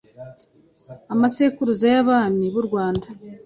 [1.13, 3.07] Amasekuruza y'Abami b'u Rwanda.